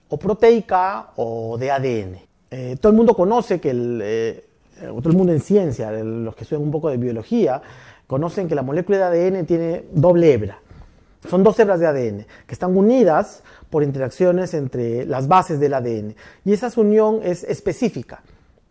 o 0.08 0.18
proteica 0.18 1.12
o 1.16 1.58
de 1.58 1.70
ADN. 1.70 2.27
Eh, 2.50 2.76
todo 2.80 2.90
el 2.90 2.96
mundo 2.96 3.14
conoce 3.14 3.60
que 3.60 3.70
el, 3.70 4.00
eh, 4.02 4.44
todo 4.80 5.10
el 5.10 5.16
mundo 5.16 5.32
en 5.32 5.40
ciencia, 5.40 5.90
los 5.90 6.34
que 6.34 6.44
estudian 6.44 6.62
un 6.62 6.70
poco 6.70 6.88
de 6.88 6.96
biología, 6.96 7.60
conocen 8.06 8.48
que 8.48 8.54
la 8.54 8.62
molécula 8.62 9.10
de 9.10 9.28
ADN 9.28 9.46
tiene 9.46 9.84
doble 9.92 10.32
hebra. 10.32 10.60
Son 11.28 11.42
dos 11.42 11.58
hebras 11.58 11.80
de 11.80 11.86
ADN 11.86 12.26
que 12.46 12.54
están 12.54 12.76
unidas 12.76 13.42
por 13.70 13.82
interacciones 13.82 14.54
entre 14.54 15.04
las 15.04 15.26
bases 15.28 15.60
del 15.60 15.74
ADN. 15.74 16.14
Y 16.44 16.52
esa 16.52 16.70
unión 16.80 17.20
es 17.22 17.44
específica. 17.44 18.22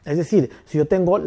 Es 0.05 0.17
decir, 0.17 0.49
si 0.65 0.77
yo 0.77 0.87
tengo 0.87 1.19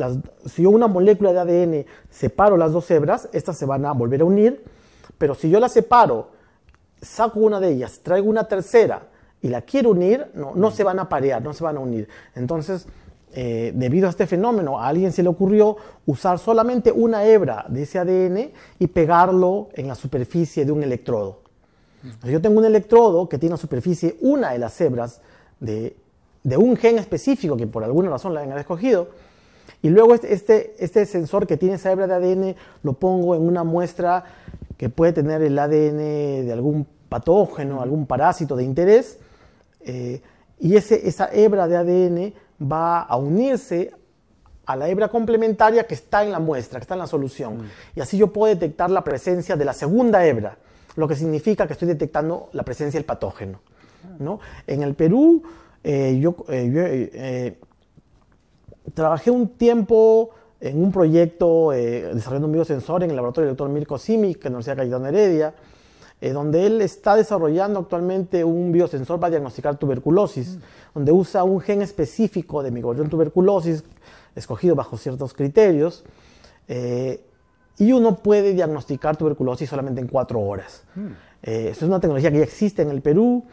si 0.46 0.64
una 0.64 0.86
molécula 0.86 1.32
de 1.32 1.40
ADN 1.40 1.86
separo 2.08 2.56
las 2.56 2.72
dos 2.72 2.90
hebras, 2.90 3.28
estas 3.32 3.58
se 3.58 3.66
van 3.66 3.84
a 3.84 3.92
volver 3.92 4.22
a 4.22 4.24
unir, 4.24 4.64
pero 5.18 5.34
si 5.34 5.50
yo 5.50 5.60
las 5.60 5.72
separo, 5.72 6.30
saco 7.02 7.40
una 7.40 7.60
de 7.60 7.72
ellas, 7.72 8.00
traigo 8.02 8.28
una 8.28 8.48
tercera 8.48 9.02
y 9.42 9.48
la 9.48 9.62
quiero 9.62 9.90
unir, 9.90 10.26
no, 10.34 10.54
no 10.54 10.70
se 10.70 10.84
van 10.84 10.98
a 10.98 11.08
parear, 11.08 11.42
no 11.42 11.52
se 11.52 11.64
van 11.64 11.76
a 11.76 11.80
unir. 11.80 12.08
Entonces, 12.34 12.86
eh, 13.32 13.72
debido 13.74 14.06
a 14.06 14.10
este 14.10 14.26
fenómeno, 14.26 14.78
a 14.78 14.88
alguien 14.88 15.12
se 15.12 15.22
le 15.22 15.28
ocurrió 15.28 15.76
usar 16.06 16.38
solamente 16.38 16.92
una 16.92 17.24
hebra 17.24 17.64
de 17.68 17.82
ese 17.82 17.98
ADN 17.98 18.50
y 18.78 18.86
pegarlo 18.88 19.68
en 19.74 19.88
la 19.88 19.94
superficie 19.94 20.64
de 20.64 20.72
un 20.72 20.82
electrodo. 20.82 21.42
yo 22.24 22.40
tengo 22.40 22.58
un 22.58 22.64
electrodo 22.64 23.28
que 23.28 23.38
tiene 23.38 23.52
la 23.52 23.58
superficie 23.58 24.16
una 24.20 24.52
de 24.52 24.58
las 24.58 24.80
hebras 24.80 25.20
de 25.60 25.96
de 26.42 26.56
un 26.56 26.76
gen 26.76 26.98
específico 26.98 27.56
que 27.56 27.66
por 27.66 27.84
alguna 27.84 28.10
razón 28.10 28.34
la 28.34 28.40
hayan 28.40 28.58
escogido, 28.58 29.08
y 29.82 29.88
luego 29.88 30.14
este, 30.14 30.32
este, 30.32 30.74
este, 30.78 31.06
sensor 31.06 31.46
que 31.46 31.56
tiene 31.56 31.76
esa 31.76 31.92
hebra 31.92 32.06
de 32.06 32.14
ADN 32.14 32.56
lo 32.82 32.94
pongo 32.94 33.34
en 33.34 33.42
una 33.42 33.64
muestra 33.64 34.24
que 34.76 34.88
puede 34.88 35.12
tener 35.12 35.42
el 35.42 35.58
ADN 35.58 36.46
de 36.46 36.50
algún 36.52 36.86
patógeno, 37.08 37.80
algún 37.80 38.06
parásito 38.06 38.56
de 38.56 38.64
interés, 38.64 39.18
eh, 39.84 40.20
y 40.58 40.76
ese, 40.76 41.08
esa 41.08 41.30
hebra 41.32 41.66
de 41.66 41.76
ADN 41.76 42.34
va 42.70 43.00
a 43.00 43.16
unirse 43.16 43.92
a 44.66 44.76
la 44.76 44.88
hebra 44.88 45.08
complementaria 45.08 45.86
que 45.86 45.94
está 45.94 46.22
en 46.22 46.30
la 46.30 46.38
muestra, 46.38 46.78
que 46.78 46.84
está 46.84 46.94
en 46.94 47.00
la 47.00 47.06
solución. 47.06 47.58
Mm. 47.58 47.70
Y 47.96 48.00
así 48.00 48.16
yo 48.18 48.32
puedo 48.32 48.54
detectar 48.54 48.90
la 48.90 49.02
presencia 49.02 49.56
de 49.56 49.64
la 49.64 49.72
segunda 49.72 50.24
hebra, 50.24 50.58
lo 50.96 51.08
que 51.08 51.16
significa 51.16 51.66
que 51.66 51.72
estoy 51.72 51.88
detectando 51.88 52.50
la 52.52 52.62
presencia 52.62 52.98
del 52.98 53.06
patógeno. 53.06 53.60
¿no? 54.18 54.40
En 54.66 54.82
el 54.82 54.94
Perú 54.94 55.42
eh, 55.82 56.18
yo, 56.20 56.36
eh, 56.48 57.10
eh, 57.12 57.58
trabajé 58.92 59.30
un 59.30 59.48
tiempo 59.48 60.30
en 60.60 60.82
un 60.82 60.92
proyecto 60.92 61.70
desarrollando 61.70 62.48
un 62.48 62.52
biosensor 62.52 63.02
en 63.02 63.10
el 63.10 63.16
laboratorio 63.16 63.46
del 63.48 63.56
doctor 63.56 63.70
Mirko 63.70 63.96
Simic, 63.96 64.44
en 64.44 64.52
la 64.52 64.58
Universidad 64.58 64.76
Cayetano 64.76 65.06
Heredia, 65.06 65.54
donde 66.20 66.66
él 66.66 66.82
está 66.82 67.16
desarrollando 67.16 67.80
actualmente 67.80 68.44
un 68.44 68.72
biosensor 68.72 69.18
para 69.18 69.30
diagnosticar 69.30 69.76
tuberculosis, 69.78 70.56
mm. 70.56 70.60
donde 70.94 71.12
usa 71.12 71.44
un 71.44 71.60
gen 71.60 71.82
específico 71.82 72.62
de 72.62 72.70
microbiota 72.70 73.08
tuberculosis, 73.08 73.84
escogido 74.34 74.74
bajo 74.74 74.96
ciertos 74.96 75.32
criterios, 75.34 76.04
y 77.78 77.92
uno 77.92 78.16
puede 78.18 78.52
diagnosticar 78.52 79.16
tuberculosis 79.16 79.68
solamente 79.68 80.00
en 80.00 80.06
cuatro 80.06 80.40
horas. 80.40 80.84
Mm. 80.94 81.08
es 81.42 81.82
una 81.82 81.98
tecnología 81.98 82.30
que 82.30 82.38
ya 82.38 82.44
existe 82.44 82.82
en 82.82 82.90
el 82.90 83.00
Perú, 83.00 83.44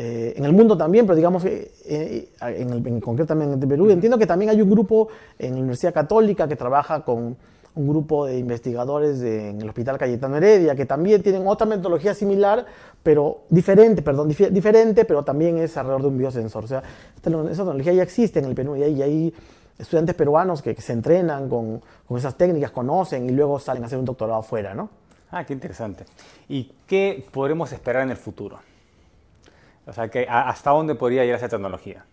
eh, 0.00 0.34
en 0.36 0.44
el 0.44 0.52
mundo 0.52 0.78
también, 0.78 1.06
pero 1.06 1.16
digamos 1.16 1.44
eh, 1.44 2.30
en, 2.40 2.70
el, 2.70 3.00
concretamente 3.02 3.54
en 3.54 3.68
Perú. 3.68 3.90
Entiendo 3.90 4.16
que 4.16 4.28
también 4.28 4.48
hay 4.50 4.62
un 4.62 4.70
grupo 4.70 5.08
en 5.36 5.54
la 5.54 5.58
Universidad 5.58 5.92
Católica 5.92 6.46
que 6.46 6.54
trabaja 6.54 7.04
con 7.04 7.36
un 7.78 7.88
grupo 7.88 8.26
de 8.26 8.36
investigadores 8.38 9.20
en 9.22 9.62
el 9.62 9.68
Hospital 9.68 9.96
Cayetano 9.98 10.36
Heredia, 10.36 10.74
que 10.74 10.84
también 10.84 11.22
tienen 11.22 11.46
otra 11.46 11.64
metodología 11.64 12.12
similar, 12.12 12.66
pero 13.04 13.42
diferente, 13.48 14.02
perdón, 14.02 14.28
diferente, 14.28 15.04
pero 15.04 15.22
también 15.22 15.58
es 15.58 15.76
alrededor 15.76 16.02
de 16.02 16.08
un 16.08 16.18
biosensor. 16.18 16.64
O 16.64 16.66
sea, 16.66 16.82
esa 17.22 17.30
tecnología 17.30 17.92
ya 17.92 18.02
existe 18.02 18.40
en 18.40 18.46
el 18.46 18.54
Perú 18.56 18.74
y 18.76 18.82
hay, 18.82 19.32
estudiantes 19.78 20.16
peruanos 20.16 20.60
que, 20.60 20.74
se 20.74 20.92
entrenan 20.92 21.48
con, 21.48 21.80
con, 22.04 22.18
esas 22.18 22.36
técnicas, 22.36 22.72
conocen 22.72 23.26
y 23.26 23.30
luego 23.30 23.60
salen 23.60 23.84
a 23.84 23.86
hacer 23.86 24.00
un 24.00 24.04
doctorado 24.04 24.40
afuera, 24.40 24.74
¿no? 24.74 24.90
Ah, 25.30 25.44
qué 25.44 25.52
interesante. 25.52 26.04
¿Y 26.48 26.72
qué 26.84 27.24
podremos 27.30 27.70
esperar 27.72 28.02
en 28.02 28.10
el 28.10 28.16
futuro? 28.16 28.58
O 29.86 29.92
sea, 29.92 30.08
que 30.08 30.26
¿hasta 30.28 30.70
dónde 30.70 30.96
podría 30.96 31.24
ir 31.24 31.32
esa 31.32 31.48
tecnología? 31.48 32.04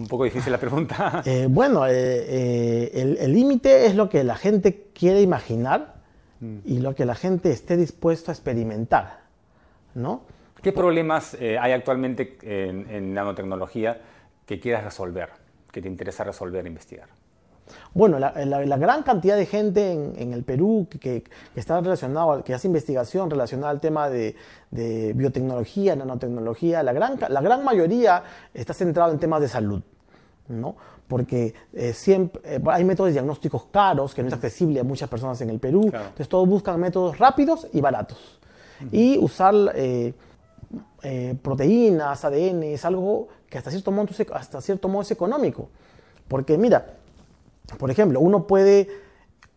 Un 0.00 0.08
poco 0.08 0.24
difícil 0.24 0.50
la 0.52 0.58
pregunta. 0.58 1.22
Eh, 1.30 1.46
bueno, 1.48 1.86
eh, 1.86 1.92
eh, 1.92 3.16
el 3.20 3.32
límite 3.32 3.86
es 3.86 3.94
lo 3.94 4.08
que 4.08 4.24
la 4.24 4.34
gente 4.34 4.88
quiere 4.94 5.20
imaginar 5.20 5.96
mm. 6.40 6.58
y 6.64 6.78
lo 6.78 6.94
que 6.94 7.04
la 7.04 7.14
gente 7.14 7.50
esté 7.50 7.76
dispuesto 7.76 8.30
a 8.30 8.34
experimentar, 8.34 9.20
¿no? 9.94 10.22
¿Qué 10.62 10.72
problemas 10.72 11.36
hay 11.40 11.72
actualmente 11.72 12.36
en 12.42 13.14
nanotecnología 13.14 13.98
que 14.44 14.60
quieras 14.60 14.84
resolver, 14.84 15.30
que 15.72 15.80
te 15.80 15.88
interesa 15.88 16.22
resolver, 16.22 16.66
investigar? 16.66 17.08
Bueno, 17.94 18.18
la, 18.18 18.76
gran 18.76 19.02
cantidad 19.02 19.36
de 19.36 19.46
gente 19.46 19.92
en, 19.92 20.32
el 20.32 20.44
Perú 20.44 20.86
que, 20.88 21.24
está 21.54 21.80
relacionado, 21.80 22.44
que 22.44 22.54
hace 22.54 22.68
investigación 22.68 23.30
relacionada 23.30 23.70
al 23.70 23.80
tema 23.80 24.08
de, 24.08 24.36
biotecnología, 25.14 25.96
nanotecnología, 25.96 26.82
la 26.82 26.92
gran, 26.92 27.18
la 27.28 27.40
gran 27.40 27.64
mayoría 27.64 28.22
está 28.54 28.72
centrado 28.72 29.12
en 29.12 29.18
temas 29.18 29.40
de 29.40 29.48
salud, 29.48 29.82
¿no? 30.48 30.76
Porque 31.08 31.54
eh, 31.72 31.92
siempre 31.92 32.40
eh, 32.44 32.62
hay 32.66 32.84
métodos 32.84 33.12
diagnósticos 33.12 33.64
caros 33.72 34.14
que 34.14 34.22
no 34.22 34.28
es 34.28 34.34
accesible 34.34 34.78
a 34.78 34.84
muchas 34.84 35.08
personas 35.08 35.40
en 35.40 35.50
el 35.50 35.58
Perú, 35.58 35.86
entonces 35.86 36.28
todos 36.28 36.48
buscan 36.48 36.78
métodos 36.78 37.18
rápidos 37.18 37.66
y 37.72 37.80
baratos. 37.80 38.38
Y 38.92 39.18
usar 39.18 39.54
eh, 39.74 40.14
proteínas, 41.42 42.24
ADN, 42.24 42.62
es 42.62 42.84
algo 42.84 43.28
que 43.48 43.58
hasta 43.58 43.70
cierto, 43.70 43.90
modo, 43.90 44.08
hasta 44.32 44.60
cierto 44.60 44.88
modo 44.88 45.02
es 45.02 45.10
económico. 45.10 45.68
Porque 46.28 46.56
mira, 46.56 46.94
por 47.78 47.90
ejemplo, 47.90 48.20
uno 48.20 48.46
puede, 48.46 48.88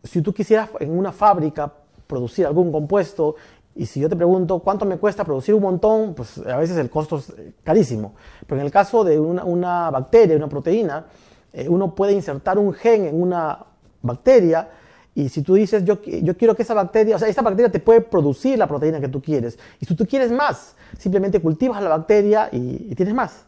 si 0.03 0.22
tú 0.22 0.34
quisieras 0.34 0.70
en 0.79 0.98
una 0.98 1.12
fábrica 1.12 1.72
producir 2.08 2.46
algún 2.46 2.72
compuesto, 2.72 3.36
y 3.75 3.88
si 3.88 4.00
yo 4.00 4.08
te 4.08 4.15
pregunto 4.15 4.60
cuánto 4.60 4.86
me 4.86 4.98
cuesta 4.98 5.24
producir 5.24 5.55
un 5.55 5.63
montón, 5.63 6.13
pues 6.13 6.38
a 6.38 6.58
veces 6.58 6.77
el 6.77 6.89
costo 6.89 7.17
es 7.17 7.34
carísimo. 7.63 8.13
Pero 8.46 8.62
en 8.62 8.65
el 8.65 8.72
caso 8.72 9.03
de 9.03 9.20
una, 9.20 9.89
bacteria, 9.89 10.36
una 10.36 10.48
proteína, 10.48 11.08
eh, 11.51 11.67
uno 11.67 11.96
puede 11.96 12.13
insertar 12.13 12.60
un 12.60 12.74
gen 12.74 13.05
en 13.05 13.20
una 13.20 13.65
bacteria 14.01 14.70
y 15.15 15.29
si 15.29 15.41
tú 15.41 15.55
dices, 15.55 15.84
yo, 15.86 16.01
yo 16.01 16.38
quiero 16.38 16.55
que 16.55 16.63
esa 16.63 16.74
bacteria, 16.74 17.15
o 17.15 17.20
sea, 17.20 17.27
esa 17.27 17.41
bacteria 17.41 17.72
te 17.72 17.79
puede 17.79 18.01
producir 18.01 18.58
la 18.58 18.67
proteína 18.67 19.00
que 19.00 19.08
tú 19.08 19.22
quieres. 19.22 19.58
Y 19.79 19.86
si 19.86 19.96
tú 19.96 20.05
quieres 20.05 20.32
más, 20.32 20.75
simplemente 20.98 21.39
cultivas 21.39 21.82
la 21.82 21.89
bacteria 21.89 22.50
y 22.51 22.93
tienes 22.96 23.13
más. 23.13 23.46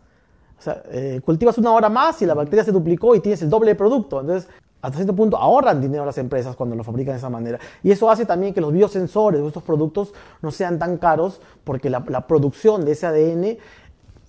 O 0.57 0.61
sea, 0.61 0.81
eh, 0.89 1.21
cultivas 1.23 1.57
una 1.57 1.71
hora 1.71 1.89
más 1.89 2.21
y 2.21 2.25
la 2.25 2.33
bacteria 2.33 2.63
se 2.63 2.71
duplicó 2.71 3.15
y 3.15 3.19
tienes 3.19 3.41
el 3.41 3.49
doble 3.49 3.71
de 3.71 3.75
producto. 3.75 4.21
Entonces, 4.21 4.49
hasta 4.81 4.97
cierto 4.97 5.15
punto 5.15 5.37
ahorran 5.37 5.81
dinero 5.81 6.05
las 6.05 6.17
empresas 6.19 6.55
cuando 6.55 6.75
lo 6.75 6.83
fabrican 6.83 7.13
de 7.13 7.17
esa 7.17 7.29
manera. 7.29 7.59
Y 7.81 7.91
eso 7.91 8.09
hace 8.09 8.25
también 8.25 8.53
que 8.53 8.61
los 8.61 8.71
biosensores 8.71 9.41
de 9.41 9.47
estos 9.47 9.63
productos 9.63 10.13
no 10.41 10.51
sean 10.51 10.77
tan 10.77 10.97
caros 10.97 11.41
porque 11.63 11.89
la, 11.89 12.01
producción 12.27 12.85
de 12.85 12.91
ese 12.91 13.07
ADN 13.07 13.57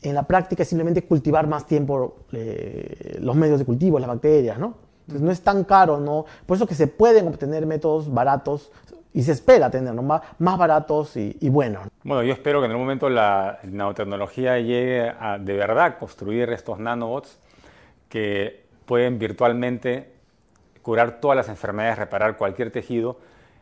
en 0.02 0.14
la 0.14 0.22
práctica 0.22 0.62
es 0.62 0.68
simplemente 0.68 1.04
cultivar 1.04 1.46
más 1.46 1.66
tiempo 1.66 2.16
eh, 2.32 3.18
los 3.20 3.36
medios 3.36 3.58
de 3.58 3.66
cultivo, 3.66 3.98
las 3.98 4.08
bacterias, 4.08 4.58
¿no? 4.58 4.74
Entonces 5.02 5.22
no 5.22 5.30
es 5.30 5.40
tan 5.42 5.64
caro, 5.64 6.00
¿no? 6.00 6.24
Por 6.46 6.56
eso 6.56 6.66
que 6.66 6.74
se 6.74 6.86
pueden 6.86 7.28
obtener 7.28 7.66
métodos 7.66 8.12
baratos 8.12 8.72
y 9.16 9.22
se 9.22 9.32
espera 9.32 9.70
tenerlos 9.70 10.04
más, 10.04 10.20
más 10.38 10.58
baratos 10.58 11.16
y, 11.16 11.48
buenos. 11.48 11.88
Bueno, 12.04 12.22
yo 12.22 12.34
espero 12.34 12.60
que 12.60 12.66
en 12.66 12.72
algún 12.72 12.84
momento 12.84 13.08
la 13.08 13.58
nanotecnología 13.62 14.58
llegue 14.58 15.08
a 15.08 15.38
de 15.38 15.54
verdad 15.54 15.96
construir 15.98 16.50
estos 16.50 16.78
nanobots 16.78 17.38
que 18.10 18.66
pueden 18.84 19.18
virtualmente 19.18 20.12
curar 20.82 21.18
todas 21.18 21.34
las 21.34 21.48
enfermedades, 21.48 21.98
reparar 21.98 22.36
cualquier 22.36 22.70
tejido 22.70 23.18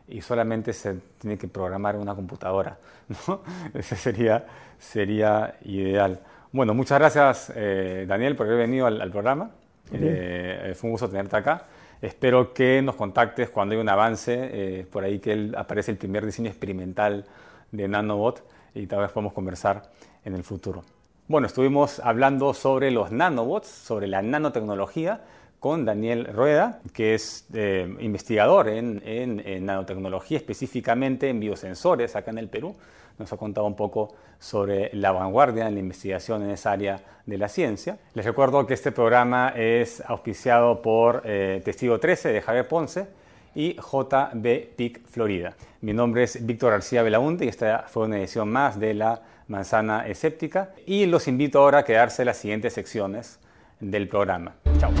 y 0.09 0.19
solamente 0.19 0.73
se 0.73 0.95
tiene 1.19 1.37
que 1.37 1.47
programar 1.47 1.95
una 1.95 2.13
computadora. 2.15 2.77
¿no? 3.27 3.39
Ese 3.73 3.95
sería, 3.95 4.45
sería 4.77 5.55
ideal. 5.63 6.19
Bueno, 6.51 6.73
muchas 6.73 6.99
gracias 6.99 7.53
eh, 7.55 8.03
Daniel 8.05 8.35
por 8.35 8.47
haber 8.47 8.59
venido 8.59 8.87
al, 8.87 9.09
programa. 9.09 9.51
Eh, 9.93 10.73
fue 10.75 10.89
un 10.89 10.91
gusto 10.91 11.07
tenerte 11.07 11.37
acá. 11.37 11.63
Espero 12.01 12.53
que 12.53 12.81
nos 12.81 12.95
contactes 12.95 13.49
cuando 13.49 13.75
hay 13.75 13.81
un 13.81 13.89
avance, 13.89 14.33
eh, 14.51 14.87
por 14.91 15.03
ahí 15.03 15.19
que 15.19 15.51
aparece 15.55 15.91
el 15.91 15.97
primer 15.97 16.25
diseño 16.25 16.49
experimental 16.49 17.25
de 17.71 17.87
Nanobot 17.87 18.43
y 18.73 18.87
tal 18.87 18.99
vez 18.99 19.11
podamos 19.11 19.33
conversar 19.33 19.91
en 20.23 20.35
el 20.35 20.43
futuro. 20.43 20.83
Bueno, 21.27 21.47
estuvimos 21.47 21.99
hablando 21.99 22.53
sobre 22.53 22.91
los 22.91 23.11
nanobots, 23.11 23.67
sobre 23.67 24.07
la 24.07 24.21
nanotecnología, 24.21 25.21
con 25.59 25.85
Daniel 25.85 26.25
Rueda, 26.33 26.79
que 26.93 27.15
es 27.15 27.47
eh, 27.53 27.93
investigador 27.99 28.69
en, 28.69 29.65
nanotecnología, 29.65 30.37
específicamente 30.37 31.29
en 31.29 31.39
biosensores 31.39 32.15
acá 32.15 32.31
en 32.31 32.37
el 32.37 32.49
Perú. 32.49 32.75
Nos 33.17 33.31
ha 33.31 33.37
contado 33.37 33.65
un 33.65 33.75
poco 33.75 34.13
sobre 34.39 34.89
la 34.93 35.11
vanguardia 35.11 35.67
en 35.67 35.73
la 35.73 35.79
investigación 35.79 36.43
en 36.43 36.51
esa 36.51 36.71
área 36.71 36.99
de 37.25 37.37
la 37.37 37.47
ciencia. 37.47 37.97
Les 38.13 38.25
recuerdo 38.25 38.65
que 38.67 38.73
este 38.73 38.91
programa 38.91 39.53
es 39.55 40.03
auspiciado 40.05 40.81
por 40.81 41.21
eh, 41.25 41.61
Testigo 41.63 41.99
13 41.99 42.33
de 42.33 42.41
Javier 42.41 42.67
Ponce 42.67 43.07
y 43.55 43.75
JB 43.75 44.75
PIC 44.75 45.07
Florida. 45.07 45.55
Mi 45.81 45.93
nombre 45.93 46.23
es 46.23 46.45
Víctor 46.45 46.71
García 46.71 47.03
Belaunte 47.03 47.45
y 47.45 47.47
esta 47.47 47.85
fue 47.87 48.05
una 48.05 48.17
edición 48.17 48.51
más 48.51 48.79
de 48.79 48.93
la 48.93 49.21
manzana 49.47 50.07
escéptica 50.07 50.71
y 50.85 51.05
los 51.05 51.27
invito 51.27 51.59
ahora 51.59 51.79
a 51.79 51.85
quedarse 51.85 52.23
en 52.23 52.27
las 52.27 52.37
siguientes 52.37 52.73
secciones 52.73 53.39
del 53.79 54.07
programa. 54.07 54.55
Chao. 54.77 54.91